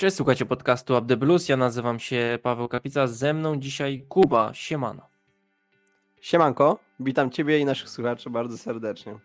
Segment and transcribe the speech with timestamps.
[0.00, 1.48] Cześć, słuchajcie podcastu Up the Blues.
[1.48, 3.06] Ja nazywam się Paweł Kapica.
[3.06, 4.54] Ze mną dzisiaj Kuba.
[4.54, 5.08] Siemano.
[6.20, 9.18] Siemanko, witam Ciebie i naszych słuchaczy bardzo serdecznie.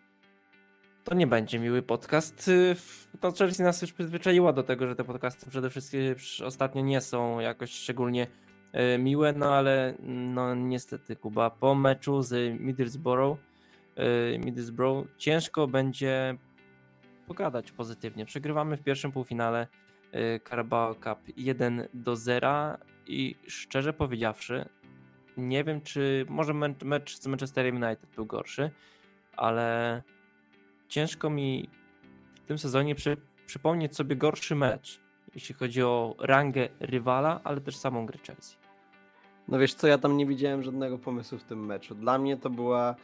[1.04, 2.48] To nie będzie miły podcast.
[2.48, 2.76] Y,
[3.22, 6.00] no, Chelsea nas już przyzwyczaiła do tego, że te podcasty przede wszystkim
[6.44, 8.26] ostatnio nie są jakoś szczególnie
[8.94, 13.38] y, miłe, no ale no niestety Kuba, po meczu z Middlesbrough,
[14.34, 16.36] y, Middlesbrough ciężko będzie
[17.26, 18.26] pogadać pozytywnie.
[18.26, 19.66] Przegrywamy w pierwszym półfinale
[20.48, 22.76] Carabao Cup 1 do 0
[23.06, 24.68] i szczerze powiedziawszy,
[25.36, 28.70] nie wiem czy może mecz z Manchesterem United był gorszy,
[29.36, 30.02] ale
[30.88, 31.68] ciężko mi
[32.34, 33.16] w tym sezonie przy,
[33.46, 35.00] przypomnieć sobie gorszy mecz,
[35.34, 38.56] jeśli chodzi o rangę rywala, ale też samą grę Chelsea.
[39.48, 41.94] No wiesz co, ja tam nie widziałem żadnego pomysłu w tym meczu.
[41.94, 42.94] Dla mnie to była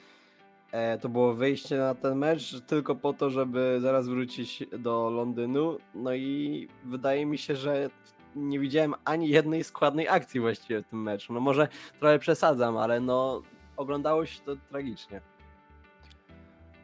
[1.01, 5.79] to było wyjście na ten mecz tylko po to, żeby zaraz wrócić do Londynu.
[5.95, 7.91] No i wydaje mi się, że
[8.37, 11.33] nie widziałem ani jednej składnej akcji właściwie w tym meczu.
[11.33, 13.43] No może trochę przesadzam, ale no
[13.77, 15.21] oglądało się to tragicznie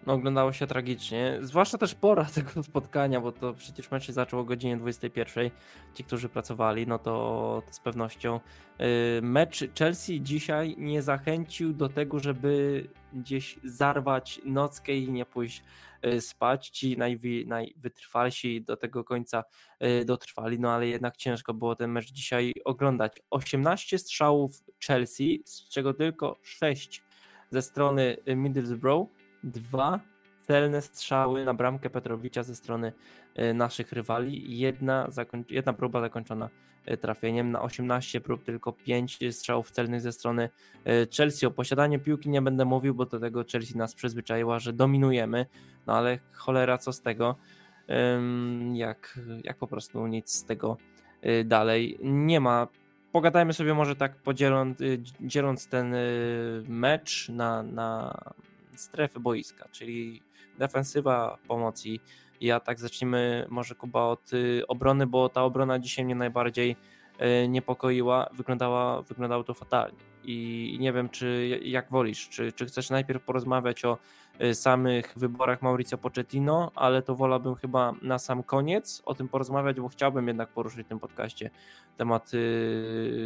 [0.08, 1.38] no, oglądało się tragicznie.
[1.40, 5.50] Zwłaszcza też pora tego spotkania, bo to przecież mecz się zaczął o godzinie 21.
[5.94, 8.40] Ci, którzy pracowali, no to, to z pewnością.
[8.78, 8.86] Yy,
[9.22, 15.62] mecz Chelsea dzisiaj nie zachęcił do tego, żeby gdzieś zarwać nockę i nie pójść
[16.02, 16.68] yy, spać.
[16.68, 19.44] Ci najwi, najwytrwalsi do tego końca
[19.80, 23.22] yy, dotrwali, no ale jednak ciężko było ten mecz dzisiaj oglądać.
[23.30, 24.52] 18 strzałów
[24.86, 27.02] Chelsea, z czego tylko 6
[27.50, 30.00] ze strony Middlesbrough dwa
[30.48, 32.92] celne strzały na bramkę Petrowicza ze strony
[33.34, 34.58] e, naszych rywali.
[34.58, 35.08] Jedna,
[35.50, 36.48] jedna próba zakończona
[36.84, 37.50] e, trafieniem.
[37.50, 40.50] Na 18 prób tylko 5 strzałów celnych ze strony
[40.84, 41.46] e, Chelsea.
[41.46, 45.46] O posiadaniu piłki nie będę mówił, bo do tego Chelsea nas przyzwyczaiła, że dominujemy.
[45.86, 47.36] No ale cholera, co z tego?
[48.74, 50.76] Jak, jak po prostu nic z tego
[51.44, 52.68] dalej nie ma.
[53.12, 54.78] Pogadajmy sobie może tak podzieląc
[55.20, 55.94] dzieląc ten
[56.68, 58.14] mecz na, na
[58.80, 60.22] strefy boiska, czyli
[60.58, 62.80] defensywa, pomoc i, atak.
[62.80, 66.76] Zacznijmy może Kuba od y, obrony, bo ta obrona dzisiaj mnie najbardziej
[67.44, 69.98] y, niepokoiła, wyglądała, wyglądało to fatalnie.
[70.24, 73.98] I nie wiem, czy jak wolisz, czy, czy chcesz najpierw porozmawiać o
[74.54, 79.88] samych wyborach Mauricio Pochettino, ale to wolałbym chyba na sam koniec o tym porozmawiać, bo
[79.88, 81.50] chciałbym jednak poruszyć w tym podcaście
[81.96, 82.30] temat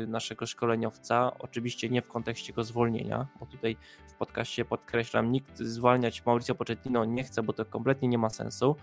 [0.06, 1.32] naszego szkoleniowca.
[1.38, 3.76] Oczywiście nie w kontekście go zwolnienia, bo tutaj
[4.08, 8.76] w podcaście podkreślam, nikt zwalniać Mauricio Pochettino nie chce, bo to kompletnie nie ma sensu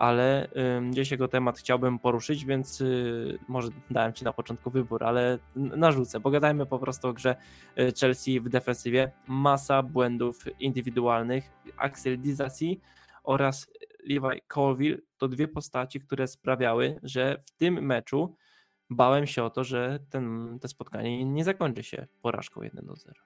[0.00, 0.48] ale
[0.90, 6.20] gdzieś jego temat chciałbym poruszyć, więc y, może dałem Ci na początku wybór, ale narzucę.
[6.20, 7.36] Pogadajmy po prostu o grze
[7.78, 9.12] y, Chelsea w defensywie.
[9.26, 11.50] Masa błędów indywidualnych.
[11.76, 12.80] Axel Dizasi
[13.24, 13.70] oraz
[14.04, 18.36] Levi Colville to dwie postaci, które sprawiały, że w tym meczu
[18.90, 23.20] bałem się o to, że ten, to spotkanie nie zakończy się porażką 1 do 0.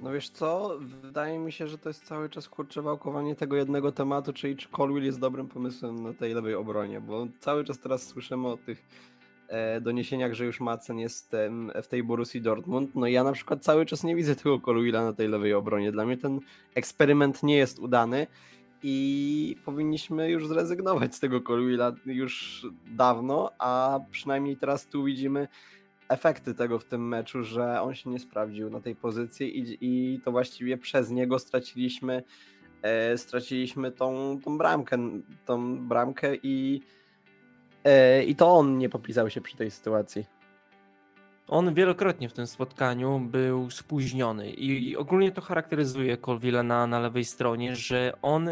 [0.00, 3.92] No wiesz co, wydaje mi się, że to jest cały czas kurcze wałkowanie tego jednego
[3.92, 8.06] tematu, czyli czy Colwill jest dobrym pomysłem na tej lewej obronie, bo cały czas teraz
[8.06, 8.86] słyszymy o tych
[9.48, 11.36] e, doniesieniach, że już Macen jest
[11.82, 12.94] w tej Borussii Dortmund.
[12.94, 15.92] No ja na przykład cały czas nie widzę tego Colwilla na tej lewej obronie.
[15.92, 16.40] Dla mnie ten
[16.74, 18.26] eksperyment nie jest udany
[18.82, 25.48] i powinniśmy już zrezygnować z tego Colwilla już dawno, a przynajmniej teraz tu widzimy
[26.08, 30.20] efekty tego w tym meczu, że on się nie sprawdził na tej pozycji i, i
[30.20, 32.22] to właściwie przez niego straciliśmy
[32.82, 34.98] e, straciliśmy tą, tą bramkę,
[35.44, 36.80] tą bramkę i,
[37.84, 40.24] e, i to on nie popisał się przy tej sytuacji.
[41.48, 47.24] On wielokrotnie w tym spotkaniu był spóźniony i, ogólnie to charakteryzuje Colville na, na lewej
[47.24, 48.50] stronie, że on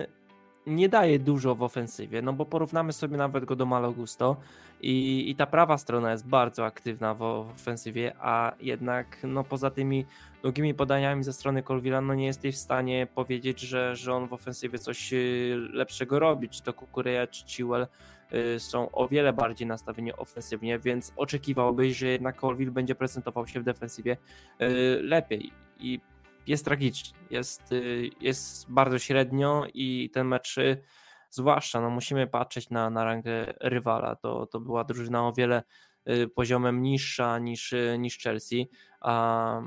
[0.66, 4.36] nie daje dużo w ofensywie, no bo porównamy sobie nawet go do Malogusto
[4.80, 10.06] i, i ta prawa strona jest bardzo aktywna w ofensywie, a jednak no poza tymi
[10.43, 14.32] długimi podaniami ze strony Colvilla no nie jesteś w stanie powiedzieć, że, że on w
[14.32, 17.87] ofensywie coś y, lepszego robi, czy to Kukureya, czy Chiwell
[18.34, 23.61] y, są o wiele bardziej nastawieni ofensywnie, więc oczekiwałbyś, że jednak Colville będzie prezentował się
[23.61, 24.16] w defensywie
[24.61, 24.66] y,
[25.02, 25.52] lepiej.
[25.78, 26.00] I
[26.46, 30.82] jest tragicznie, jest, y, jest bardzo średnio i ten mecz, y,
[31.31, 35.62] zwłaszcza no musimy patrzeć na, na rangę rywala, to, to była drużyna o wiele
[36.08, 38.70] y, poziomem niższa niż, niż Chelsea,
[39.00, 39.61] a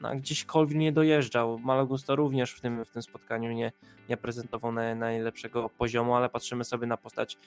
[0.00, 3.72] no, gdzieś Colvin nie dojeżdżał, Malagusto również w tym, w tym spotkaniu nie,
[4.08, 7.38] nie prezentował najlepszego poziomu, ale patrzymy sobie na postać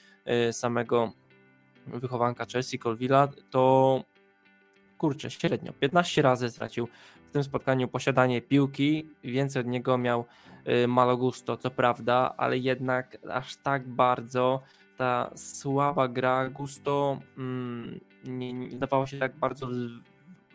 [0.51, 1.11] samego
[1.87, 4.03] wychowanka Chelsea, Colvilla, to
[5.01, 5.73] kurczę, średnio.
[5.73, 6.87] 15 razy stracił
[7.29, 10.25] w tym spotkaniu posiadanie piłki, więcej od niego miał
[10.83, 14.61] y, Malogusto, co prawda, ale jednak aż tak bardzo
[14.97, 19.67] ta słaba gra Gusto mm, nie, nie dawała się tak bardzo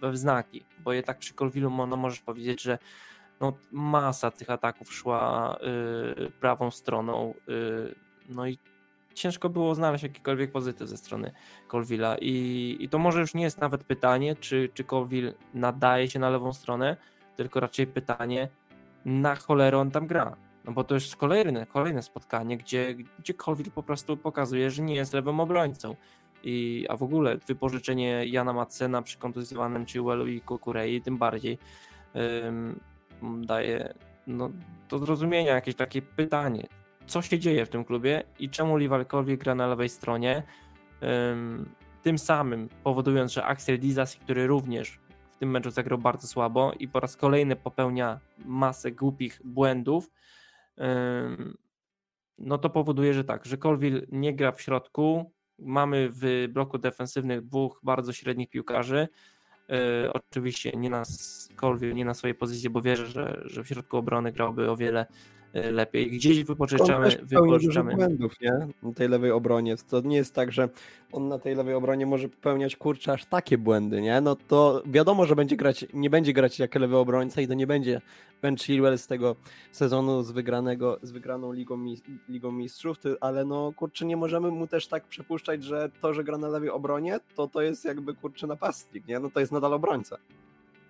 [0.00, 2.78] we wznaki, bo jednak przy Colvillu no, możesz powiedzieć, że
[3.40, 5.56] no, masa tych ataków szła
[6.26, 7.94] y, prawą stroną, y,
[8.28, 8.58] no i
[9.16, 11.32] ciężko było znaleźć jakikolwiek pozytyw ze strony
[11.68, 16.18] Colvilla I, i to może już nie jest nawet pytanie, czy, czy Colville nadaje się
[16.18, 16.96] na lewą stronę,
[17.36, 18.48] tylko raczej pytanie,
[19.04, 20.36] na cholerę on tam gra.
[20.64, 24.94] No bo to już kolejne, kolejne spotkanie, gdzie, gdzie Colville po prostu pokazuje, że nie
[24.94, 25.96] jest lewym obrońcą.
[26.44, 31.58] I, a w ogóle wypożyczenie Jana Matsena przy kontuzjowanym Chilwellu i Kukurei tym bardziej
[33.22, 33.94] daje
[34.26, 34.50] no,
[34.88, 36.66] do zrozumienia jakieś takie pytanie,
[37.06, 40.42] co się dzieje w tym klubie i czemu Liverpool gra na lewej stronie,
[42.02, 45.00] tym samym powodując, że Axel Dizas, który również
[45.32, 50.10] w tym meczu zagrał bardzo słabo i po raz kolejny popełnia masę głupich błędów,
[52.38, 57.40] no to powoduje, że tak, że Colville nie gra w środku, mamy w bloku defensywnych
[57.40, 59.08] dwóch bardzo średnich piłkarzy,
[59.70, 61.02] E, oczywiście nie na
[61.56, 65.06] Colville, nie na swojej pozycji, bo wierzę, że, że w środku obrony grałby o wiele
[65.72, 66.10] lepiej.
[66.10, 67.08] Gdzieś wypożyczamy.
[67.22, 67.94] Wypożyczamy.
[67.94, 68.68] błędów, nie?
[68.82, 69.76] Na tej lewej obronie.
[69.90, 70.68] To nie jest tak, że
[71.12, 74.20] on na tej lewej obronie może popełniać kurczę aż takie błędy, nie?
[74.20, 77.66] No to wiadomo, że będzie grać, nie będzie grać jak lewy obrońca i to nie
[77.66, 78.00] będzie
[78.42, 79.36] Ben Chilwell z tego
[79.72, 81.84] sezonu z wygranego, z wygraną Ligą,
[82.28, 86.38] Ligą Mistrzów, ale no kurczę, nie możemy mu też tak przepuszczać, że to, że gra
[86.38, 89.20] na lewej obronie, to to jest jakby kurczę napastnik, nie?
[89.20, 90.16] No to jest nadal obrońca.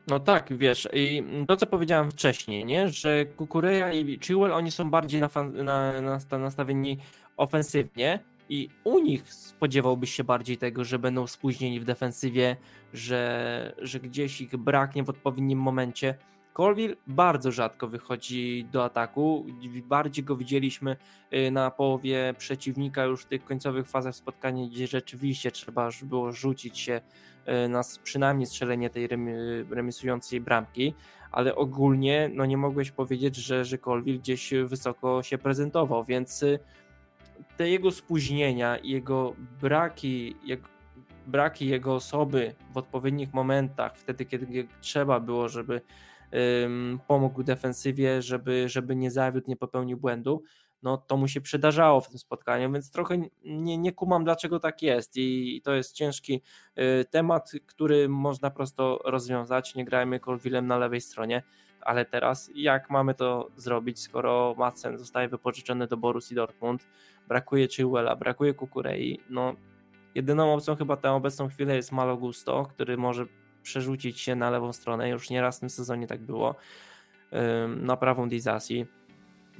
[0.06, 4.90] No tak, wiesz, i to co powiedziałem wcześniej, nie, że Kukureja i Chilwell, oni są
[4.90, 6.98] bardziej na, na, na, nastawieni
[7.36, 8.18] ofensywnie
[8.48, 12.56] i u nich spodziewałbyś się bardziej tego, że będą spóźnieni w defensywie,
[12.92, 16.14] że, że gdzieś ich braknie w odpowiednim momencie.
[16.56, 19.46] Colville bardzo rzadko wychodzi do ataku.
[19.84, 20.96] Bardziej go widzieliśmy
[21.32, 26.78] y, na połowie przeciwnika już w tych końcowych fazach spotkania, gdzie rzeczywiście trzeba było rzucić
[26.78, 27.00] się
[27.64, 29.08] y, na przynajmniej strzelenie tej
[29.70, 30.94] remisującej bramki,
[31.32, 36.58] ale ogólnie no nie mogłeś powiedzieć, że, że Colville gdzieś wysoko się prezentował, więc y,
[37.56, 40.60] te jego spóźnienia i jego braki, jak,
[41.26, 45.80] braki jego osoby w odpowiednich momentach, wtedy kiedy trzeba było, żeby
[47.06, 50.42] pomógł defensywie, żeby, żeby nie zawiódł, nie popełnił błędu,
[50.82, 54.82] no to mu się przydarzało w tym spotkaniu, więc trochę nie, nie kumam dlaczego tak
[54.82, 55.16] jest.
[55.16, 56.42] I, to jest ciężki
[56.78, 61.42] y, temat, który można prosto rozwiązać, nie grajmy Colvillem na lewej stronie,
[61.80, 66.88] ale teraz jak mamy to zrobić, skoro Madsen zostaje wypożyczony do Borussii Dortmund,
[67.28, 69.54] brakuje Chilwella, brakuje Kukurei, no
[70.14, 73.26] jedyną opcją chyba tę obecną chwilę jest Malo Gusto, który może
[73.66, 75.08] przerzucić się na lewą stronę.
[75.08, 76.54] Już nieraz w tym sezonie tak było.
[77.76, 78.86] Na prawą Dizasi.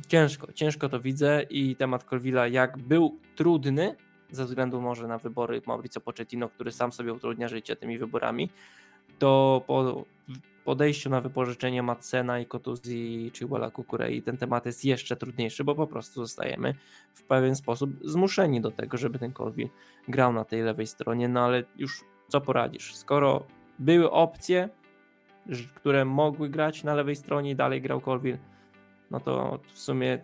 [0.09, 3.97] Ciężko, ciężko to widzę i temat Colvilla jak był trudny,
[4.31, 8.51] ze względu może na wybory Mauricio Pochettino, który sam sobie utrudnia życie tymi wyborami,
[9.19, 10.05] to po
[10.65, 15.75] podejściu na wypożyczenie Matsena i Kotuzji czy Walla Kukurei ten temat jest jeszcze trudniejszy, bo
[15.75, 16.75] po prostu zostajemy
[17.15, 19.71] w pewien sposób zmuszeni do tego, żeby ten Colville
[20.09, 23.47] grał na tej lewej stronie, no ale już co poradzisz, skoro
[23.79, 24.69] były opcje,
[25.75, 28.39] które mogły grać na lewej stronie i dalej grał Colville,
[29.11, 30.19] no to w sumie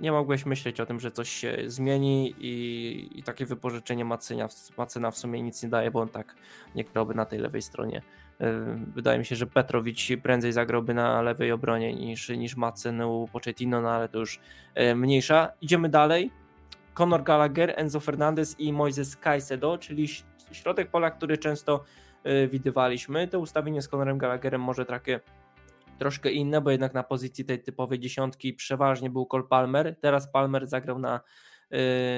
[0.00, 5.10] nie mogłeś myśleć o tym, że coś się zmieni i, i takie wypożyczenie Macynia, Macyna
[5.10, 6.34] w sumie nic nie daje, bo on tak
[6.74, 8.02] nie grałby na tej lewej stronie.
[8.40, 13.28] E, wydaje mi się, że Petrowicz prędzej zagrałby na lewej obronie niż, niż Macyn u
[13.32, 14.40] Pochettino, no ale to już
[14.74, 15.52] e, mniejsza.
[15.60, 16.30] Idziemy dalej.
[16.94, 20.08] Conor Gallagher, Enzo Fernandez i Moises Caicedo, czyli
[20.52, 21.84] środek pola, który często
[22.50, 23.28] widywaliśmy.
[23.28, 25.20] To ustawienie z Conorem Gallagherem może takie
[25.98, 29.96] troszkę inne, bo jednak na pozycji tej typowej dziesiątki przeważnie był Cole Palmer.
[30.00, 31.20] Teraz Palmer zagrał na,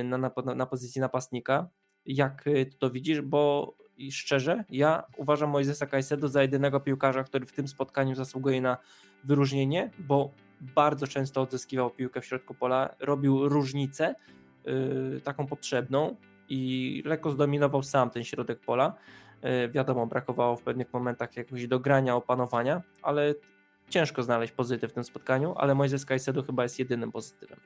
[0.00, 1.68] y, na, na, na pozycji napastnika.
[2.06, 3.20] Jak ty to widzisz?
[3.20, 8.60] Bo i szczerze, ja uważam Moisesa Caicedo za jedynego piłkarza, który w tym spotkaniu zasługuje
[8.60, 8.76] na
[9.24, 14.14] wyróżnienie, bo bardzo często odzyskiwał piłkę w środku pola, robił różnicę
[14.64, 16.16] yy, taką potrzebną
[16.48, 18.94] i lekko zdominował sam ten środek pola.
[19.42, 23.34] E, wiadomo, brakowało w pewnych momentach jakiegoś dogrania, opanowania, ale
[23.88, 27.60] ciężko znaleźć pozytyw w tym spotkaniu, ale Moises Caicedo chyba jest jedynym pozytywem.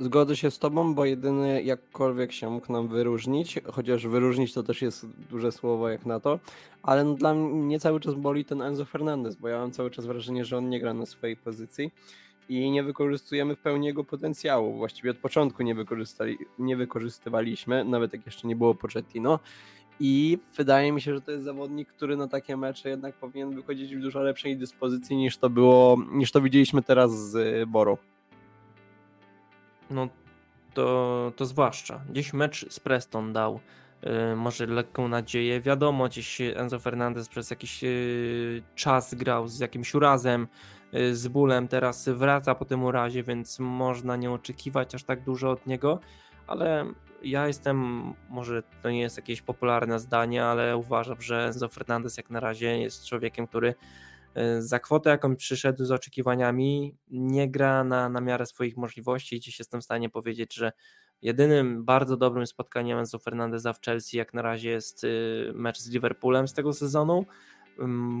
[0.00, 4.82] Zgodzę się z tobą, bo jedyny jakkolwiek się mógł nam wyróżnić, chociaż wyróżnić to też
[4.82, 6.38] jest duże słowo jak na to,
[6.82, 10.06] ale no dla mnie cały czas boli ten Enzo Fernandez, bo ja mam cały czas
[10.06, 11.92] wrażenie, że on nie gra na swojej pozycji
[12.48, 14.76] i nie wykorzystujemy w pełni jego potencjału.
[14.76, 15.76] Właściwie od początku nie,
[16.58, 19.38] nie wykorzystywaliśmy, nawet jak jeszcze nie było Pochettino
[20.00, 23.96] i wydaje mi się, że to jest zawodnik, który na takie mecze jednak powinien wychodzić
[23.96, 27.98] w dużo lepszej dyspozycji niż to było, niż to widzieliśmy teraz z Boro.
[29.90, 30.08] No
[30.74, 32.00] to, to zwłaszcza.
[32.10, 33.60] Gdzieś mecz z Preston dał
[34.32, 35.60] y, może lekką nadzieję.
[35.60, 40.48] Wiadomo, gdzieś Enzo Fernandez przez jakiś y, czas grał z jakimś urazem,
[40.94, 45.50] y, z bólem, teraz wraca po tym urazie, więc można nie oczekiwać aż tak dużo
[45.50, 46.00] od niego,
[46.46, 46.86] ale
[47.22, 52.30] ja jestem, może to nie jest jakieś popularne zdanie, ale uważam, że Enzo Fernandez jak
[52.30, 53.74] na razie jest człowiekiem, który
[54.34, 59.40] E, za kwotę, jaką przyszedł z oczekiwaniami, nie gra na, na miarę swoich możliwości.
[59.40, 60.72] Dziś jestem w stanie powiedzieć, że
[61.22, 65.90] jedynym bardzo dobrym spotkaniem Enzo Fernandeza w Chelsea jak na razie jest y, mecz z
[65.90, 67.26] Liverpoolem z tego sezonu,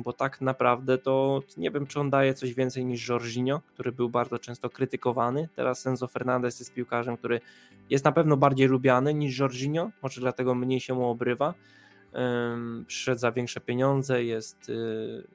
[0.04, 4.08] bo tak naprawdę to nie wiem, czy on daje coś więcej niż Jorginho, który był
[4.08, 5.48] bardzo często krytykowany.
[5.56, 7.40] Teraz Enzo Fernandez jest piłkarzem, który
[7.90, 11.54] jest na pewno bardziej lubiany niż Jorginho, może dlatego mniej się mu obrywa.
[12.86, 15.26] Przyszedł za większe pieniądze, jest y,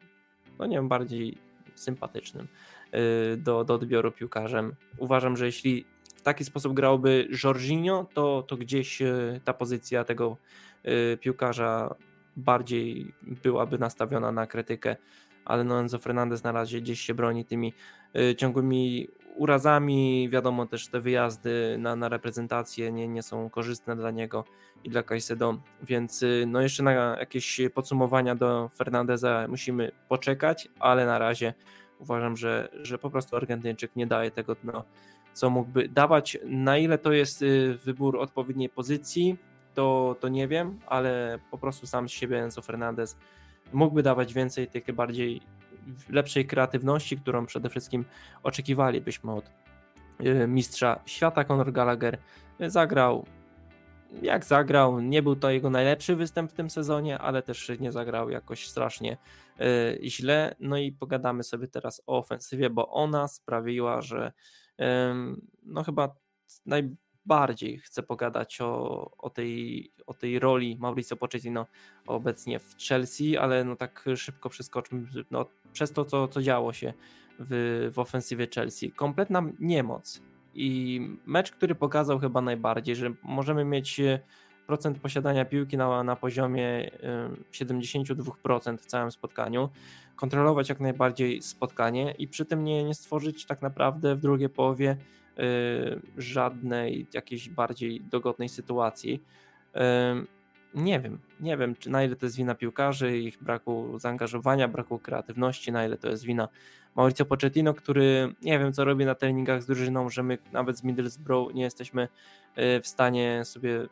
[0.59, 1.37] no nie wiem, bardziej
[1.75, 2.47] sympatycznym
[3.33, 4.75] y, do, do odbioru piłkarzem.
[4.97, 10.37] Uważam, że jeśli w taki sposób grałby Jorginho, to, to gdzieś y, ta pozycja tego
[11.21, 11.95] piłkarza
[12.35, 13.13] bardziej
[13.43, 14.95] byłaby nastawiona na krytykę,
[15.45, 17.73] ale no Enzo Fernandez na razie gdzieś się broni tymi
[18.37, 24.45] ciągłymi urazami, wiadomo też te wyjazdy na, na reprezentację nie, nie są korzystne dla niego
[24.83, 31.05] i dla Caicedo, więc y, no jeszcze na jakieś podsumowania do Fernandeza musimy poczekać, ale
[31.05, 31.53] na razie
[31.99, 34.83] uważam, że, że po prostu Argentyńczyk nie daje tego, no,
[35.33, 36.37] co mógłby dawać.
[36.45, 39.37] Na ile to jest y, wybór odpowiedniej pozycji,
[39.75, 43.17] to, to nie wiem, ale po prostu sam z siebie Enzo Fernandez
[43.73, 45.41] mógłby dawać więcej tych bardziej
[46.09, 48.05] lepszej kreatywności, którą przede wszystkim
[48.43, 49.51] oczekiwalibyśmy od
[50.21, 51.43] y, mistrza świata.
[51.43, 52.17] Conor Gallagher
[52.59, 53.25] zagrał
[54.21, 58.29] jak zagrał, nie był to jego najlepszy występ w tym sezonie, ale też nie zagrał
[58.29, 59.17] jakoś strasznie
[59.61, 60.55] y, źle.
[60.59, 64.31] No i pogadamy sobie teraz o ofensywie, bo ona sprawiła, że
[65.63, 66.15] no chyba
[67.25, 71.65] najbardziej chcę pogadać o, o, tej, o tej roli Mauricio Pochettino
[72.07, 76.93] obecnie w Chelsea, ale no tak szybko przeskoczmy no, przez to, co, co działo się
[77.39, 78.91] w, w ofensywie Chelsea.
[78.91, 80.21] Kompletna niemoc
[80.53, 84.19] i mecz, który pokazał chyba najbardziej, że możemy mieć e,
[84.67, 86.91] procent posiadania piłki na, na poziomie
[87.51, 89.69] 72% e, w całym spotkaniu,
[90.15, 94.97] kontrolować jak najbardziej spotkanie i przy tym nie, nie stworzyć tak naprawdę w drugiej połowie
[96.17, 99.23] żadnej jakiejś bardziej dogodnej sytuacji.
[99.75, 99.79] Y,
[100.75, 104.99] nie wiem, nie wiem, czy na ile to jest wina piłkarzy, ich braku zaangażowania, braku
[104.99, 106.47] kreatywności, na ile to jest wina
[106.95, 110.83] Mauricio Pochettino, który nie wiem, co robi na treningach z drużyną, że my nawet z
[110.83, 113.87] Middlesbrough nie jesteśmy y, w stanie sobie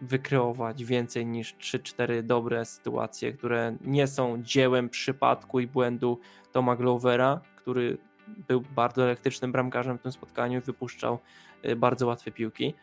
[0.00, 6.20] wykreować więcej niż 3-4 dobre sytuacje, które nie są dziełem przypadku i błędu
[6.52, 7.98] Toma Glovera, który
[8.48, 11.18] był bardzo elektrycznym bramkarzem w tym spotkaniu i wypuszczał
[11.64, 12.74] y, bardzo łatwe piłki.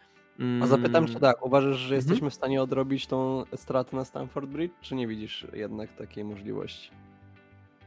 [0.62, 1.22] A zapytam cię mm.
[1.22, 1.96] tak, uważasz, że mhm.
[1.96, 6.92] jesteśmy w stanie odrobić tą stratę na Stamford Bridge, czy nie widzisz jednak takiej możliwości?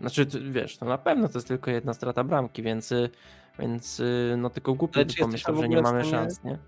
[0.00, 3.10] Znaczy, wiesz, to na pewno to jest tylko jedna strata bramki, więc, y,
[3.58, 6.58] więc y, no tylko głupio by pomyślał, że nie mamy stanie, szans, nie?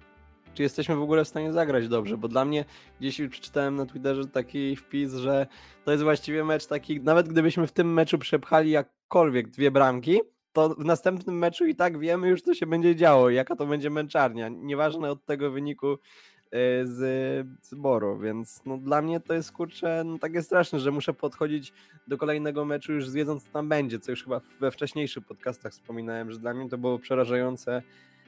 [0.55, 2.16] Czy jesteśmy w ogóle w stanie zagrać dobrze?
[2.16, 2.64] Bo dla mnie
[3.00, 5.47] gdzieś przeczytałem na Twitterze taki wpis, że
[5.85, 10.21] to jest właściwie mecz taki, nawet gdybyśmy w tym meczu przepchali jakkolwiek dwie bramki,
[10.57, 13.91] to w następnym meczu i tak wiemy już, co się będzie działo, jaka to będzie
[13.91, 14.49] męczarnia.
[14.49, 15.97] Nieważne od tego wyniku e,
[16.87, 16.99] z,
[17.63, 21.73] z Boro, więc no, dla mnie to jest kurczę no, takie straszne, że muszę podchodzić
[22.09, 26.31] do kolejnego meczu już wiedząc, co tam będzie, co już chyba we wcześniejszych podcastach wspominałem,
[26.31, 27.83] że dla mnie to było przerażające,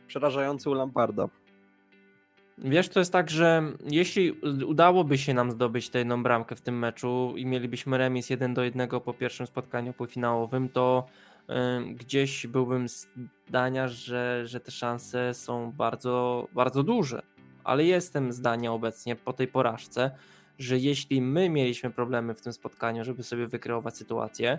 [0.06, 1.28] przerażające u Lamparda.
[2.58, 4.32] Wiesz, to jest tak, że jeśli
[4.66, 8.64] udałoby się nam zdobyć tę jedną bramkę w tym meczu i mielibyśmy remis 1 do
[8.64, 11.06] 1 po pierwszym spotkaniu półfinałowym, to
[11.94, 12.86] gdzieś byłbym
[13.48, 17.22] zdania, że, że te szanse są bardzo, bardzo duże.
[17.64, 20.10] Ale jestem zdania obecnie po tej porażce,
[20.58, 24.58] że jeśli my mieliśmy problemy w tym spotkaniu, żeby sobie wykreować sytuację,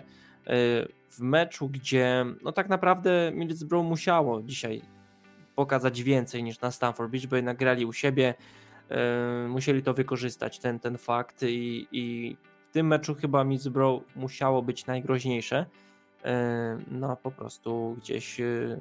[1.10, 4.82] w meczu, gdzie no tak naprawdę Middlesbrough musiało dzisiaj
[5.54, 8.34] pokazać więcej niż na Stamford Beach, bo jednak grali u siebie,
[9.44, 12.36] y, musieli to wykorzystać, ten, ten fakt i, i
[12.70, 15.89] w tym meczu chyba Middlesbrough musiało być najgroźniejsze, E,
[16.90, 18.80] no po prostu gdzieś e,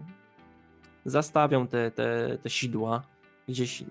[1.06, 3.02] zastawią te, te, te sidła,
[3.48, 3.84] gdzieś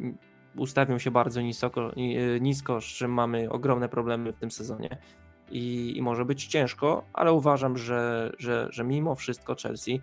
[0.57, 4.99] ustawią się bardzo nisko, e, nisko, z czym mamy ogromne problemy w tym sezonie.
[5.51, 10.01] I, i może być ciężko, ale uważam, że, że, że mimo wszystko Chelsea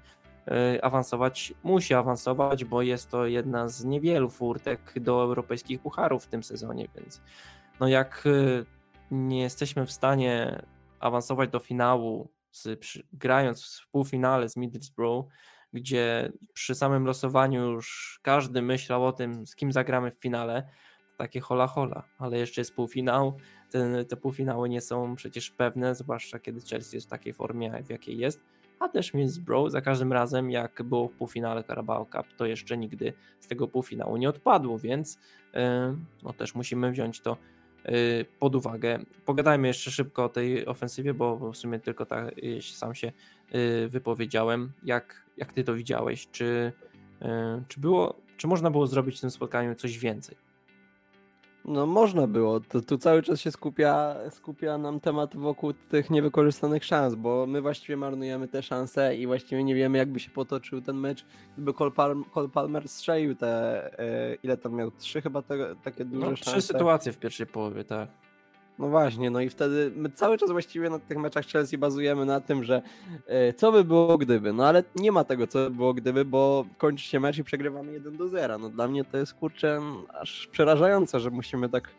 [0.82, 6.44] awansować musi awansować, bo jest to jedna z niewielu furtek do europejskich pucharów w tym
[6.44, 7.22] sezonie, więc
[7.80, 8.24] no jak
[9.12, 10.62] nie jesteśmy w stanie
[11.00, 15.26] awansować do finału z, przy, grając w półfinale z Middlesbrough,
[15.74, 20.70] gdzie przy samym losowaniu już każdy myślał o tym, z kim zagramy w finale,
[21.18, 23.38] takie hola hola, ale jeszcze jest półfinał,
[23.72, 27.90] te, te półfinały nie są przecież pewne, zwłaszcza kiedy Chelsea jest w takiej formie, w
[27.90, 28.42] jakiej jest,
[28.80, 33.14] a też Middlesbrough za każdym razem, jak było w półfinale Carabao Cup, to jeszcze nigdy
[33.40, 35.20] z tego półfinału nie odpadło, więc
[35.54, 35.62] yy,
[36.24, 37.38] no też musimy wziąć to
[38.39, 39.00] pod uwagę.
[39.25, 43.12] Pogadajmy jeszcze szybko o tej ofensywie, bo w sumie tylko tak sam się
[43.51, 44.72] yy, wypowiedziałem.
[44.84, 46.27] Jak, jak ty to widziałeś?
[46.32, 46.72] Czy,
[47.68, 50.45] czy było, czy można było zrobić w tym spotkaniu coś więcej?
[51.67, 56.86] No można było, to tu cały czas się skupia, skupia nam temat wokół tych niewykorzystanych
[56.86, 60.98] szans, bo my właściwie marnujemy te szanse i właściwie nie wiemy jakby się potoczył ten
[60.98, 63.50] mecz, gdyby Cole, Palm, Cole Palmer strzelił te,
[64.00, 66.51] e, ile tam miał, trzy chyba te, takie duże no, szanse.
[66.51, 68.25] Trzy sytuacje w pierwszej połowie, tak.
[68.79, 72.41] No właśnie, no i wtedy my cały czas właściwie na tych meczach Chelsea bazujemy na
[72.41, 72.82] tym, że
[73.27, 76.65] e, co by było gdyby, no ale nie ma tego co by było gdyby, bo
[76.77, 78.58] kończy się mecz i przegrywamy 1 do 0.
[78.58, 79.82] No dla mnie to jest kurczę
[80.20, 81.89] aż przerażające, że musimy tak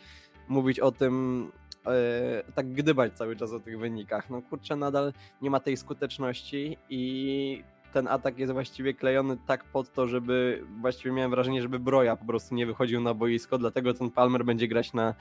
[0.49, 1.47] mówić o tym,
[1.87, 4.31] e, tak gdybać cały czas o tych wynikach.
[4.31, 9.93] No kurczę, nadal nie ma tej skuteczności i ten atak jest właściwie klejony tak pod
[9.93, 14.11] to, żeby właściwie miałem wrażenie, żeby Broja po prostu nie wychodził na boisko, dlatego ten
[14.11, 15.15] Palmer będzie grać na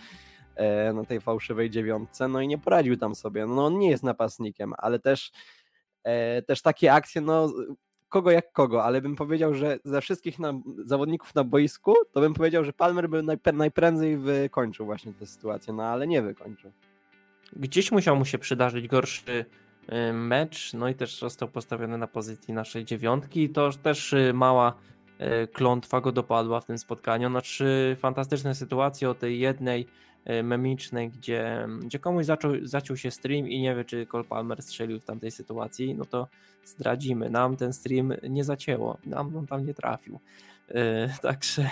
[0.94, 3.46] na tej fałszywej dziewiątce, no i nie poradził tam sobie.
[3.46, 5.32] No on nie jest napastnikiem, ale też,
[6.04, 7.54] e, też takie akcje, no
[8.10, 12.34] kogo jak kogo, ale bym powiedział, że ze wszystkich na, zawodników na boisku, to bym
[12.34, 16.72] powiedział, że Palmer by najprędzej wykończył właśnie tę sytuację, no ale nie wykończył.
[17.56, 19.46] Gdzieś musiał mu się przydarzyć gorszy
[20.10, 23.50] y, mecz, no i też został postawiony na pozycji naszej dziewiątki.
[23.50, 24.74] To też mała
[25.54, 27.30] klątwa go dopadła w tym spotkaniu.
[27.30, 29.88] Znaczy fantastyczne sytuacje o tej jednej
[30.26, 34.62] E, memicznej, gdzie, gdzie komuś zaczął, zaciął się stream i nie wie, czy Cole Palmer
[34.62, 36.28] strzelił w tamtej sytuacji, no to
[36.64, 37.30] zdradzimy.
[37.30, 40.20] Nam ten stream nie zacięło, nam on tam nie trafił.
[40.70, 40.76] Yy,
[41.22, 41.70] także,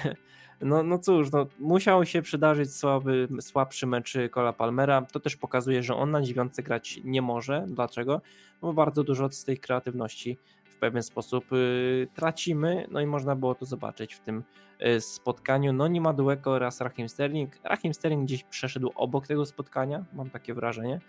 [0.62, 5.01] no, no cóż, no, musiał się przydarzyć słaby, słabszy mecz Cola Palmera.
[5.01, 7.65] To też pokazuje, że on na dziewiątce grać nie może.
[7.67, 8.21] Dlaczego?
[8.62, 10.38] Bo bardzo dużo z tej kreatywności
[10.84, 14.43] pewien sposób yy, tracimy, no i można było to zobaczyć w tym
[14.86, 17.60] Y, spotkaniu Noni Madueko oraz Rahim Sterling.
[17.63, 21.00] Rahim Sterling gdzieś przeszedł obok tego spotkania, mam takie wrażenie.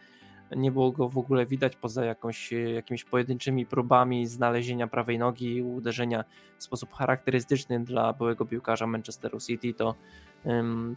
[0.56, 5.62] Nie było go w ogóle widać poza jakąś, y, jakimiś pojedynczymi próbami znalezienia prawej nogi
[5.62, 6.24] uderzenia
[6.58, 9.74] w sposób charakterystyczny dla byłego piłkarza Manchesteru City.
[9.74, 9.94] To,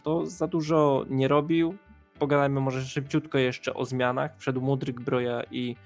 [0.02, 1.74] to za dużo nie robił.
[2.18, 4.36] Pogadajmy może szybciutko jeszcze o zmianach.
[4.38, 5.76] Wszedł Mudryk, Broja i,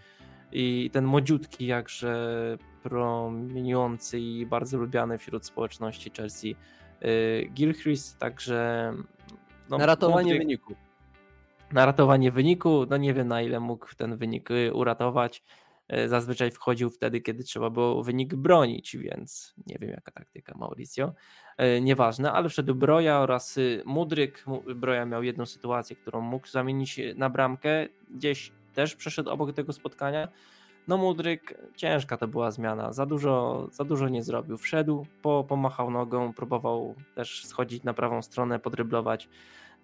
[0.53, 6.57] i ten młodziutki jakże promieniujący i bardzo lubiany wśród społeczności Chelsea
[7.05, 8.92] Y, Gilchrist, także...
[9.71, 10.75] No, na ratowanie wyniku.
[11.73, 15.42] Na ratowanie wyniku, no nie wiem na ile mógł ten wynik y, uratować.
[15.92, 21.14] Y, zazwyczaj wchodził wtedy, kiedy trzeba było wynik bronić, więc nie wiem jaka taktyka Mauricio.
[21.83, 24.45] Nieważne, ale wszedł Broja oraz Mudryk.
[24.75, 27.88] Broja miał jedną sytuację, którą mógł zamienić na bramkę.
[28.11, 30.29] Gdzieś też przeszedł obok tego spotkania.
[30.88, 34.57] No Mudryk, ciężka to była zmiana, za dużo, za dużo nie zrobił.
[34.57, 39.29] Wszedł, po, pomachał nogą, próbował też schodzić na prawą stronę, podryblować,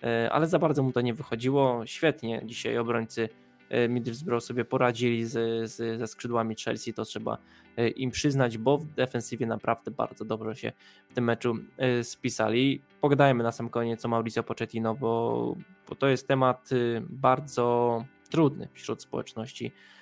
[0.02, 1.87] e, ale za bardzo mu to nie wychodziło.
[1.87, 3.28] Świetnie dzisiaj obrońcy
[3.68, 7.38] e, Middlesbrough sobie poradzili z, z, ze skrzydłami Chelsea, to trzeba
[7.76, 10.72] e, im przyznać, bo w defensywie naprawdę bardzo dobrze się
[11.08, 11.56] w tym meczu
[12.02, 12.82] spisali.
[13.00, 15.54] Pogadajmy na sam koniec o Mauricio Pochettino, bo,
[15.88, 19.97] bo to jest temat bardzo trudny wśród społeczności Y,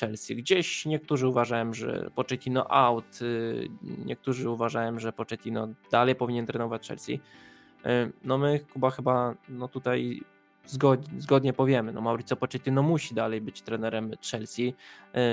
[0.00, 0.36] Chelsea.
[0.36, 3.68] Gdzieś niektórzy uważają, że Pochettino out, y,
[4.04, 7.12] niektórzy uważają, że Pochettino dalej powinien trenować Chelsea.
[7.12, 10.20] Y, no my Kuba chyba no tutaj
[10.66, 14.74] zgodnie, zgodnie powiemy, no Mauricio Pochettino musi dalej być trenerem Chelsea.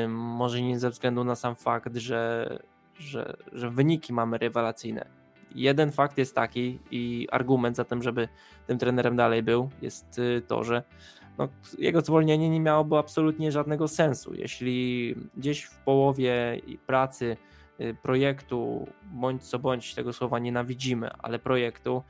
[0.08, 2.60] Może nie ze względu na sam fakt, że,
[3.00, 5.06] że, że wyniki mamy rewelacyjne.
[5.56, 8.28] Jeden fakt jest taki i argument za tym, żeby
[8.68, 10.84] tym trenerem dalej był, jest to, że
[11.39, 14.34] no, jego zwolnienie nie miałoby absolutnie żadnego sensu.
[14.34, 17.38] Jeśli gdzieś w połowie pracy
[17.82, 22.04] y, projektu, bądź co bądź tego słowa nienawidzimy, ale projektu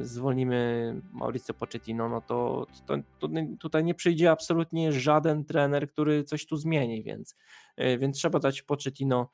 [0.00, 3.28] y, zwolnimy Mauricio Pochettino, no to, to, to,
[3.60, 7.36] tutaj nie przyjdzie absolutnie żaden trener, który coś tu zmieni, więc,
[7.80, 9.30] y, więc trzeba dać Pochettino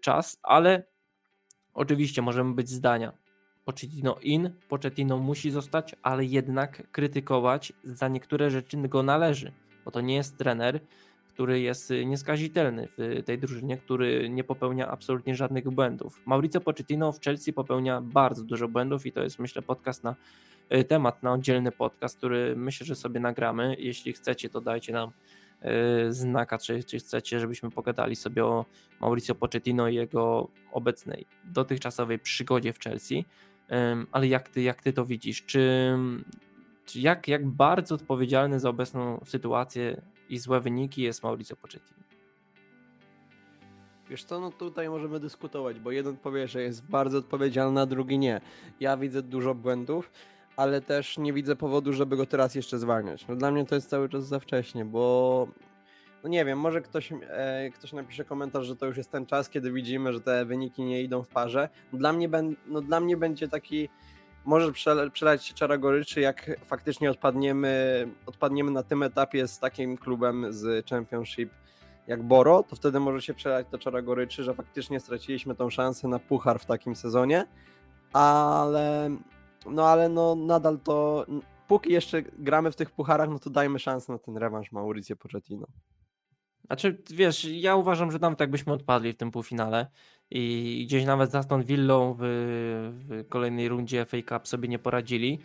[0.00, 0.86] czas, ale
[1.74, 3.12] oczywiście możemy być zdania.
[3.70, 9.52] Pochettino in, Pochettino musi zostać, ale jednak krytykować za niektóre rzeczy go należy,
[9.84, 10.80] bo to nie jest trener,
[11.28, 16.20] który jest nieskazitelny w tej drużynie, który nie popełnia absolutnie żadnych błędów.
[16.26, 20.14] Mauricio Pochettino w Chelsea popełnia bardzo dużo błędów i to jest myślę podcast na
[20.68, 23.76] e, temat, na oddzielny podcast, który myślę, że sobie nagramy.
[23.78, 25.10] Jeśli chcecie, to dajcie nam
[26.08, 28.64] znaka, czy, czy chcecie, żebyśmy pogadali sobie o
[29.00, 33.24] Mauricio Pochettino i jego obecnej dotychczasowej przygodzie w Chelsea.
[34.12, 35.44] Ale jak ty, jak ty to widzisz?
[35.46, 35.96] Czy,
[36.86, 42.00] czy jak, jak bardzo odpowiedzialny za obecną sytuację i złe wyniki jest Mauricio Pochettino?
[44.10, 48.18] Wiesz co, no tutaj możemy dyskutować, bo jeden powie, że jest bardzo odpowiedzialny, a drugi
[48.18, 48.40] nie.
[48.80, 50.10] Ja widzę dużo błędów,
[50.56, 53.28] ale też nie widzę powodu, żeby go teraz jeszcze zwalniać.
[53.28, 55.48] No dla mnie to jest cały czas za wcześnie, bo
[56.22, 59.48] no nie wiem, może ktoś, e, ktoś napisze komentarz, że to już jest ten czas,
[59.48, 61.68] kiedy widzimy, że te wyniki nie idą w parze.
[61.92, 63.88] Dla mnie, ben, no dla mnie będzie taki,
[64.44, 64.72] może
[65.12, 70.88] przelać się czara goryczy, jak faktycznie odpadniemy, odpadniemy na tym etapie z takim klubem z
[70.88, 71.50] Championship
[72.06, 76.08] jak Boro, to wtedy może się przelać to czara goryczy, że faktycznie straciliśmy tą szansę
[76.08, 77.46] na puchar w takim sezonie,
[78.12, 79.10] ale
[79.66, 81.26] no ale no nadal to
[81.68, 85.66] póki jeszcze gramy w tych pucharach, no to dajmy szansę na ten rewanż Mauricio Pochettino.
[86.70, 89.86] Znaczy, wiesz, ja uważam, że nawet jakbyśmy odpadli w tym półfinale
[90.30, 92.22] i gdzieś nawet z Aston Villą w,
[93.08, 95.38] w kolejnej rundzie FA Cup sobie nie poradzili,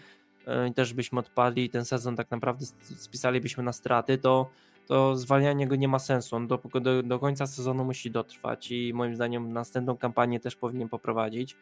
[0.45, 4.49] e, też byśmy odpadli i ten sezon tak naprawdę spisalibyśmy na straty, to,
[4.87, 6.35] to zwalnianie go nie ma sensu.
[6.35, 10.89] On do, do, do końca sezonu musi dotrwać i moim zdaniem następną kampanię też powinien
[10.89, 11.55] poprowadzić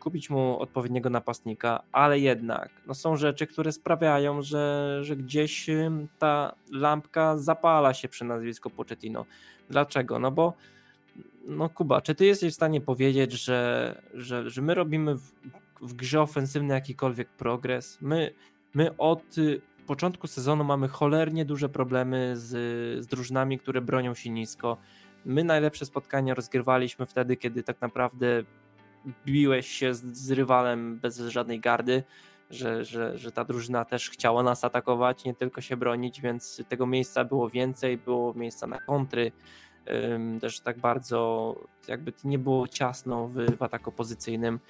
[0.00, 5.66] kupić mu odpowiedniego napastnika, ale jednak no są rzeczy, które sprawiają, że, że gdzieś
[6.18, 9.24] ta lampka zapala się przy nazwisku Pochettino.
[9.70, 10.18] Dlaczego?
[10.18, 10.52] No bo
[11.48, 15.32] no Kuba, czy ty jesteś w stanie powiedzieć, że, że, że my robimy w,
[15.80, 17.98] w grze ofensywnej jakikolwiek progres?
[18.00, 18.34] My,
[18.74, 22.48] my od y, początku sezonu mamy cholernie duże problemy z,
[23.04, 24.76] z drużynami, które bronią się nisko.
[25.24, 28.42] My najlepsze spotkania rozgrywaliśmy wtedy, kiedy tak naprawdę
[29.26, 32.02] biłeś się z, z rywalem bez żadnej gardy,
[32.50, 36.86] że, że, że ta drużyna też chciała nas atakować, nie tylko się bronić, więc tego
[36.86, 39.32] miejsca było więcej, było miejsca na kontry,
[40.40, 41.54] też tak bardzo
[41.88, 44.60] jakby nie było ciasno w, w ataku pozycyjnym,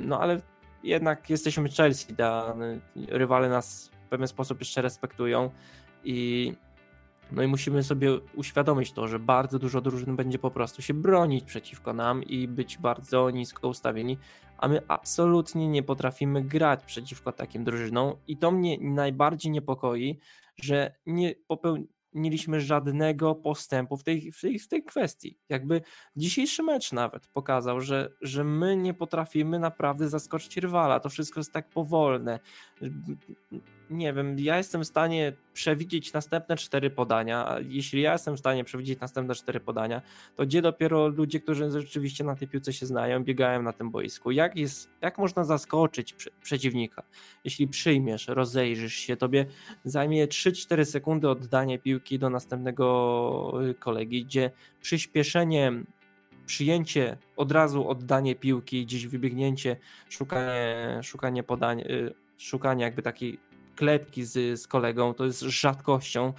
[0.00, 0.40] no ale
[0.82, 2.54] jednak jesteśmy Chelsea, da,
[3.08, 5.50] rywale nas w pewien sposób jeszcze respektują
[6.04, 6.52] i
[7.34, 11.44] no i musimy sobie uświadomić to, że bardzo dużo drużyn będzie po prostu się bronić
[11.44, 14.18] przeciwko nam i być bardzo nisko ustawieni,
[14.58, 20.18] a my absolutnie nie potrafimy grać przeciwko takim drużynom i to mnie najbardziej niepokoi,
[20.56, 25.38] że nie popełniliśmy żadnego postępu w tej, w tej, w tej kwestii.
[25.48, 25.82] Jakby
[26.16, 31.00] dzisiejszy mecz nawet pokazał, że, że my nie potrafimy naprawdę zaskoczyć rywala.
[31.00, 32.40] To wszystko jest tak powolne
[33.92, 37.56] nie wiem, ja jestem w stanie przewidzieć następne cztery podania.
[37.68, 40.02] Jeśli ja jestem w stanie przewidzieć następne cztery podania,
[40.36, 44.30] to gdzie dopiero ludzie, którzy rzeczywiście na tej piłce się znają, biegają na tym boisku?
[44.30, 47.02] Jak, jest, jak można zaskoczyć przeciwnika?
[47.44, 49.46] Jeśli przyjmiesz, rozejrzysz się, tobie
[49.84, 54.50] zajmie 3-4 sekundy oddanie piłki do następnego y, kolegi, gdzie
[54.80, 55.72] przyspieszenie
[56.46, 59.76] przyjęcie, od razu oddanie piłki, gdzieś wybiegnięcie,
[60.08, 63.38] szukanie, szukanie podania, y, szukanie jakby takiej
[63.76, 66.32] klepki z, z kolegą, to jest rzadkością y,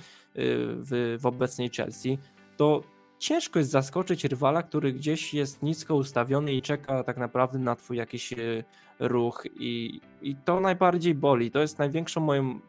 [0.77, 2.17] w, w obecnej Chelsea,
[2.57, 2.81] to
[3.19, 7.97] ciężko jest zaskoczyć rywala, który gdzieś jest nisko ustawiony i czeka tak naprawdę na twój
[7.97, 8.63] jakiś y,
[8.99, 11.51] ruch i, i to najbardziej boli.
[11.51, 12.61] To jest największą moim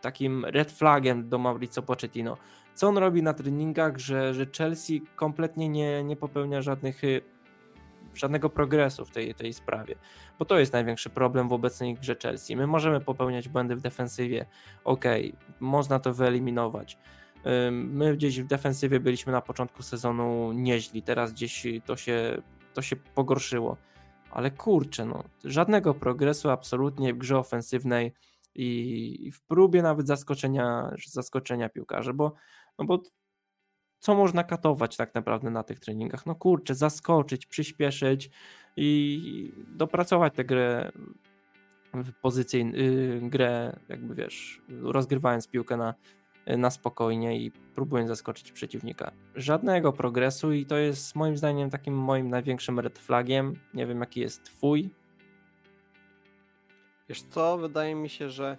[0.00, 2.36] takim red flagiem do Mauricio Pochettino.
[2.74, 7.20] Co on robi na treningach, że, że Chelsea kompletnie nie, nie popełnia żadnych y,
[8.16, 9.94] żadnego progresu w tej, tej sprawie,
[10.38, 12.56] bo to jest największy problem w obecnej grze Chelsea.
[12.56, 14.46] My możemy popełniać błędy w defensywie,
[14.84, 15.04] ok,
[15.60, 16.98] można to wyeliminować.
[17.70, 22.42] My gdzieś w defensywie byliśmy na początku sezonu nieźli, teraz gdzieś to się,
[22.74, 23.76] to się pogorszyło.
[24.30, 28.12] Ale kurczę, no, żadnego progresu absolutnie w grze ofensywnej
[28.54, 32.34] i w próbie nawet zaskoczenia, zaskoczenia piłkarzy, bo,
[32.78, 33.02] no bo
[34.06, 36.26] co można katować tak naprawdę na tych treningach?
[36.26, 38.30] No kurczę, zaskoczyć, przyspieszyć
[38.76, 40.92] i dopracować tę grę
[41.94, 45.94] w pozycji, yy, grę jakby wiesz, rozgrywając piłkę na,
[46.46, 49.12] na spokojnie i próbując zaskoczyć przeciwnika.
[49.34, 53.54] Żadnego progresu i to jest moim zdaniem takim moim największym red flagiem.
[53.74, 54.90] Nie wiem jaki jest twój.
[57.08, 58.58] Wiesz co, wydaje mi się, że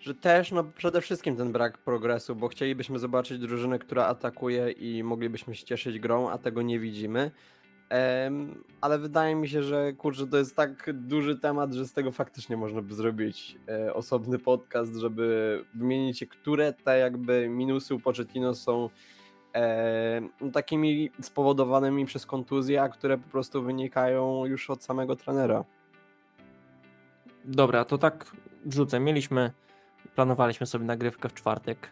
[0.00, 5.02] że też no przede wszystkim ten brak progresu, bo chcielibyśmy zobaczyć drużynę, która atakuje i
[5.02, 7.30] moglibyśmy się cieszyć grą, a tego nie widzimy.
[8.24, 12.12] Um, ale wydaje mi się, że kurczę, to jest tak duży temat, że z tego
[12.12, 18.54] faktycznie można by zrobić e, osobny podcast, żeby wymienić, które te jakby minusy u Pochettino
[18.54, 18.90] są
[19.54, 25.64] e, no, takimi spowodowanymi przez kontuzję, a które po prostu wynikają już od samego trenera.
[27.44, 28.32] Dobra, to tak
[28.64, 29.00] wrzucę.
[29.00, 29.50] Mieliśmy
[30.14, 31.90] planowaliśmy sobie nagrywkę w czwartek,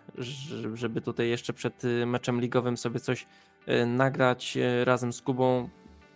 [0.74, 3.26] żeby tutaj jeszcze przed y, meczem ligowym sobie coś
[3.68, 5.68] y, nagrać y, razem z Kubą.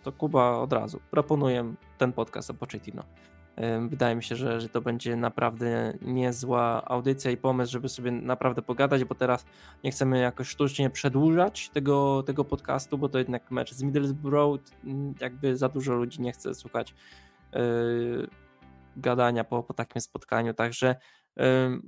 [0.03, 3.03] To Kuba od razu proponuję ten podcast o Pochettino.
[3.89, 8.61] Wydaje mi się, że, że to będzie naprawdę niezła audycja i pomysł, żeby sobie naprawdę
[8.61, 9.45] pogadać, bo teraz
[9.83, 15.13] nie chcemy jakoś sztucznie przedłużać tego, tego podcastu, bo to jednak mecz z Middlesbrough, mm,
[15.21, 16.95] jakby za dużo ludzi nie chce słuchać
[17.53, 18.27] yy,
[18.97, 20.95] gadania po, po takim spotkaniu, także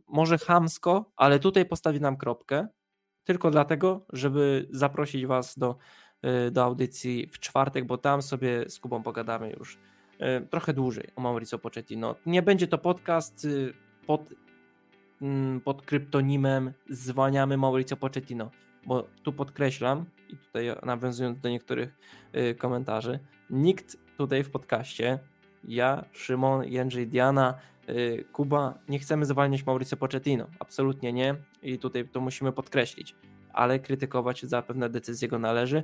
[0.08, 2.67] może hamsko, ale tutaj postawi nam kropkę,
[3.23, 5.77] tylko dlatego, żeby zaprosić Was do,
[6.23, 9.79] yy, do audycji w czwartek, bo tam sobie z Kubą pogadamy już
[10.19, 12.15] E, trochę dłużej o Mauricio Pochettino.
[12.25, 13.73] Nie będzie to podcast y,
[14.08, 14.21] pod,
[15.21, 18.51] mm, pod kryptonimem Zwaniamy Mauricio Pochettino,
[18.86, 21.97] bo tu podkreślam i tutaj nawiązując do niektórych
[22.36, 25.19] y, komentarzy, nikt tutaj w podcaście,
[25.63, 27.74] ja, Szymon, Jędrzej, Diana, y,
[28.31, 31.35] Kuba, nie chcemy zwalniać Mauricio Pochettino, absolutnie nie.
[31.63, 33.15] I tutaj to musimy podkreślić,
[33.53, 35.83] ale krytykować za pewne decyzje go należy.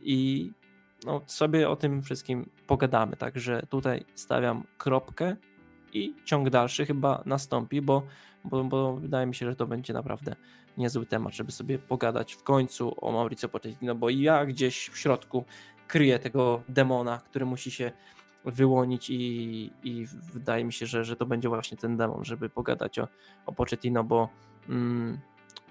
[0.00, 0.50] I
[1.06, 3.16] no, sobie o tym wszystkim pogadamy.
[3.16, 5.36] Także tutaj stawiam kropkę
[5.92, 8.02] i ciąg dalszy chyba nastąpi, bo,
[8.44, 10.36] bo, bo wydaje mi się, że to będzie naprawdę
[10.78, 15.44] niezły temat, żeby sobie pogadać w końcu o Mauricio Pochettino, bo ja gdzieś w środku
[15.88, 17.92] kryję tego demona, który musi się
[18.44, 22.98] wyłonić i, i wydaje mi się, że, że to będzie właśnie ten demon, żeby pogadać
[22.98, 23.08] o,
[23.46, 24.28] o Pochettino, bo
[24.68, 25.18] mm,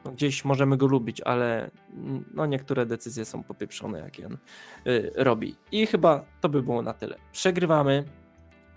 [0.05, 4.37] no, gdzieś możemy go lubić, ale mm, no niektóre decyzje są popieprzone, jakie on
[4.87, 5.55] y, robi.
[5.71, 7.15] I chyba to by było na tyle.
[7.31, 8.03] Przegrywamy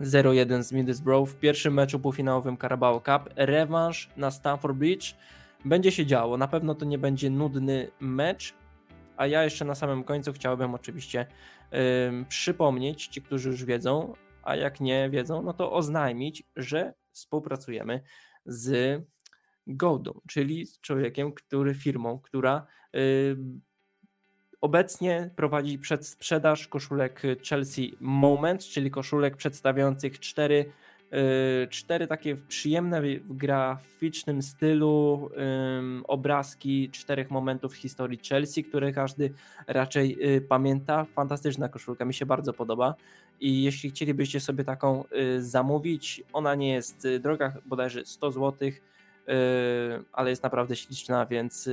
[0.01, 3.33] 0-1 z Middlesbrough w pierwszym meczu półfinałowym Carabao Cup.
[3.37, 5.15] Rewanż na Stamford Bridge.
[5.65, 6.37] Będzie się działo.
[6.37, 8.55] Na pewno to nie będzie nudny mecz.
[9.23, 11.27] A ja jeszcze na samym końcu chciałbym oczywiście
[11.73, 11.77] y,
[12.29, 18.03] przypomnieć, ci, którzy już wiedzą, a jak nie wiedzą, no to oznajmić, że współpracujemy
[18.47, 19.01] z
[19.67, 23.37] Godą, czyli z człowiekiem, który firmą, która y,
[24.61, 30.73] obecnie prowadzi przedsprzedaż koszulek Chelsea Moment, czyli koszulek przedstawiających cztery,
[31.71, 35.31] cztery takie przyjemne w graficznym stylu
[36.05, 39.33] obrazki czterech momentów historii Chelsea, które każdy
[39.67, 41.05] raczej y, pamięta.
[41.05, 42.95] Fantastyczna koszulka, mi się bardzo podoba.
[43.41, 45.05] I jeśli chcielibyście sobie taką
[45.39, 48.83] zamówić, ona nie jest droga, bodajże 100 złotych
[49.27, 51.69] Yy, ale jest naprawdę śliczna, więc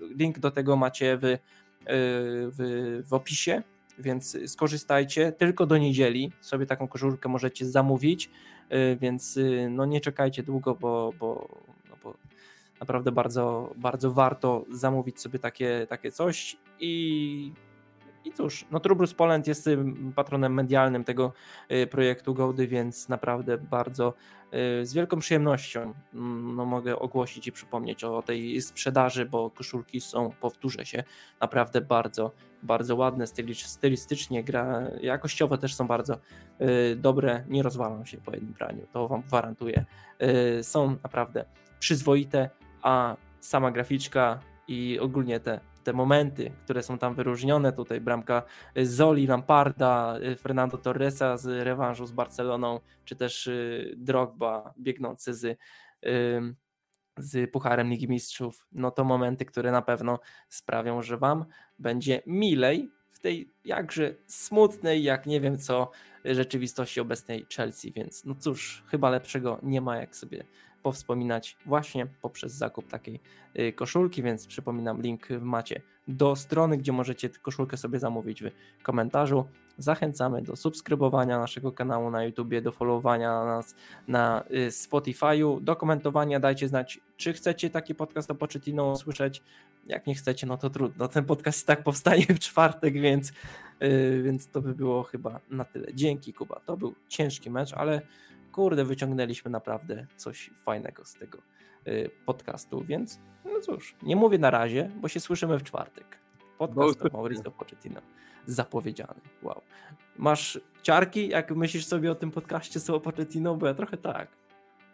[0.00, 1.38] link do tego macie w,
[1.86, 3.62] w, w opisie,
[3.98, 5.32] więc skorzystajcie.
[5.32, 8.30] Tylko do niedzieli sobie taką koszulkę możecie zamówić,
[9.00, 9.38] więc
[9.70, 11.48] no nie czekajcie długo, bo, bo,
[11.90, 12.14] no bo
[12.80, 17.52] naprawdę bardzo, bardzo warto zamówić sobie takie, takie coś i
[18.24, 19.70] i cóż, no Trubrus Poland jest
[20.14, 21.32] patronem medialnym tego
[21.72, 24.14] y, projektu Gołdy, więc naprawdę bardzo
[24.80, 30.00] y, z wielką przyjemnością mm, no, mogę ogłosić i przypomnieć o tej sprzedaży, bo koszulki
[30.00, 31.04] są, powtórzę się,
[31.40, 32.32] naprawdę bardzo,
[32.62, 33.26] bardzo ładne,
[33.64, 36.14] stylistycznie, gra, jakościowo też są bardzo
[36.60, 39.84] y, dobre, nie rozwalą się po jednym praniu, to wam gwarantuję.
[40.62, 41.44] Są naprawdę
[41.78, 42.50] przyzwoite,
[42.82, 48.42] a sama graficzka i ogólnie te te momenty, które są tam wyróżnione, tutaj bramka
[48.82, 55.58] Zoli, Lamparda, y, Fernando Torresa z rewanżu z Barceloną, czy też y, Drogba biegnący z,
[57.16, 60.18] z Pucharem Ligi Mistrzów, no to momenty, które na pewno
[60.48, 61.44] sprawią, że Wam
[61.78, 65.90] będzie milej w tej jakże smutnej, jak nie wiem co,
[66.24, 70.44] rzeczywistości obecnej Chelsea, więc no cóż, chyba lepszego nie ma jak sobie
[70.84, 73.20] powspominać właśnie poprzez zakup takiej
[73.58, 79.44] y, koszulki, więc przypominam, link macie do strony, gdzie możecie koszulkę sobie zamówić w komentarzu.
[79.78, 83.74] Zachęcamy do subskrybowania naszego kanału na YouTube, do followowania nas
[84.08, 89.42] na y, Spotify'u, do komentowania, dajcie znać, czy chcecie taki podcast o Pochettino usłyszeć.
[89.86, 91.08] Jak nie chcecie, no to trudno.
[91.08, 93.32] Ten podcast tak powstanie w czwartek, więc,
[93.80, 95.94] yy, więc to by było chyba na tyle.
[95.94, 96.60] Dzięki Kuba.
[96.66, 98.02] To był ciężki mecz, ale
[98.54, 101.38] kurde, wyciągnęliśmy naprawdę coś fajnego z tego
[101.88, 106.18] y, podcastu, więc no cóż, nie mówię na razie, bo się słyszymy w czwartek.
[106.58, 108.00] Podcast o Mauricio Pochettino.
[108.46, 109.20] Zapowiedziany.
[109.42, 109.60] Wow.
[110.16, 113.54] Masz ciarki, jak myślisz sobie o tym podcaście z Pochettino?
[113.54, 114.28] Bo ja trochę tak.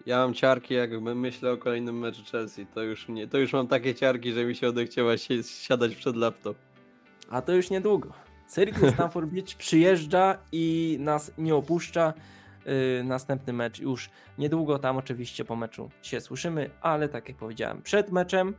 [0.07, 2.67] Ja mam ciarki, jak myślę o kolejnym meczu Chelsea.
[2.67, 6.17] To już, nie, to już mam takie ciarki, że mi się odechciała się siadać przed
[6.17, 6.57] laptop.
[7.31, 8.13] A to już niedługo.
[8.47, 12.15] Cyrkus Stanford Beach przyjeżdża i nas nie opuszcza.
[12.71, 17.83] Yy, następny mecz już niedługo, tam oczywiście po meczu się słyszymy, ale tak jak powiedziałem,
[17.83, 18.55] przed meczem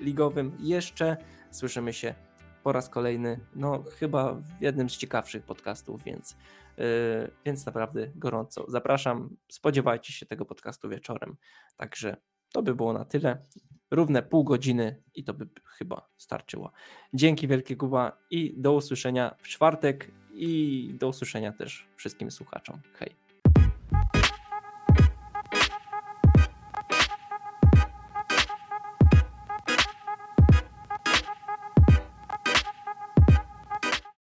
[0.00, 1.16] ligowym jeszcze
[1.50, 2.14] słyszymy się
[2.62, 6.36] po raz kolejny, no chyba w jednym z ciekawszych podcastów, więc,
[6.78, 6.84] yy,
[7.44, 9.36] więc naprawdę gorąco zapraszam.
[9.48, 11.36] Spodziewajcie się tego podcastu wieczorem.
[11.76, 12.16] Także
[12.52, 13.42] To by było na tyle.
[13.90, 16.72] Równe pół godziny i to by chyba starczyło.
[17.14, 22.80] Dzięki wielkie Kuba i do usłyszenia w czwartek i do usłyszenia też wszystkim słuchaczom.
[22.92, 23.23] Hej.